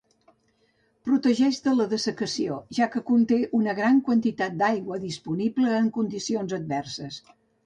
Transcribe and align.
Protegeix 1.09 1.59
de 1.67 1.73
la 1.79 1.85
dessecació, 1.91 2.57
ja 2.77 2.87
que 2.95 3.03
conté 3.11 3.39
una 3.59 3.77
gran 3.81 4.01
quantitat 4.09 4.57
d'aigua 4.63 4.99
disponible 5.05 5.77
en 5.83 5.93
condicions 6.01 6.59
adverses. 6.61 7.23